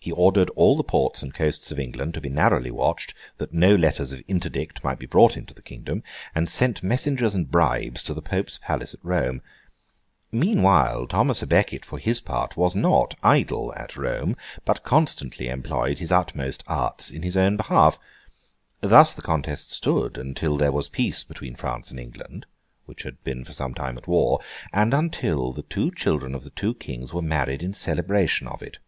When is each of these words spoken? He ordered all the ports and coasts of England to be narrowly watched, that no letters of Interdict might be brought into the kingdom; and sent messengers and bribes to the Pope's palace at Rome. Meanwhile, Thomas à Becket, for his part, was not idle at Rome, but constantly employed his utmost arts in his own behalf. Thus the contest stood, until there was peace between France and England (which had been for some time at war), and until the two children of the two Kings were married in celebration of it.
He 0.00 0.12
ordered 0.12 0.48
all 0.50 0.74
the 0.78 0.84
ports 0.84 1.22
and 1.22 1.34
coasts 1.34 1.70
of 1.70 1.78
England 1.78 2.14
to 2.14 2.22
be 2.22 2.30
narrowly 2.30 2.70
watched, 2.70 3.12
that 3.36 3.52
no 3.52 3.74
letters 3.74 4.14
of 4.14 4.22
Interdict 4.26 4.82
might 4.82 4.98
be 4.98 5.04
brought 5.04 5.36
into 5.36 5.52
the 5.52 5.60
kingdom; 5.60 6.02
and 6.34 6.48
sent 6.48 6.82
messengers 6.82 7.34
and 7.34 7.50
bribes 7.50 8.02
to 8.04 8.14
the 8.14 8.22
Pope's 8.22 8.56
palace 8.62 8.94
at 8.94 9.00
Rome. 9.02 9.42
Meanwhile, 10.32 11.08
Thomas 11.08 11.42
à 11.42 11.48
Becket, 11.48 11.84
for 11.84 11.98
his 11.98 12.20
part, 12.20 12.56
was 12.56 12.74
not 12.74 13.16
idle 13.22 13.74
at 13.74 13.96
Rome, 13.96 14.36
but 14.64 14.84
constantly 14.84 15.48
employed 15.48 15.98
his 15.98 16.12
utmost 16.12 16.64
arts 16.66 17.10
in 17.10 17.22
his 17.22 17.36
own 17.36 17.58
behalf. 17.58 17.98
Thus 18.80 19.12
the 19.12 19.20
contest 19.20 19.70
stood, 19.70 20.16
until 20.16 20.56
there 20.56 20.72
was 20.72 20.88
peace 20.88 21.22
between 21.24 21.56
France 21.56 21.90
and 21.90 22.00
England 22.00 22.46
(which 22.86 23.02
had 23.02 23.22
been 23.22 23.44
for 23.44 23.52
some 23.52 23.74
time 23.74 23.98
at 23.98 24.08
war), 24.08 24.40
and 24.72 24.94
until 24.94 25.52
the 25.52 25.62
two 25.64 25.90
children 25.90 26.34
of 26.34 26.44
the 26.44 26.50
two 26.56 26.72
Kings 26.74 27.12
were 27.12 27.20
married 27.20 27.62
in 27.62 27.74
celebration 27.74 28.46
of 28.48 28.62
it. 28.62 28.78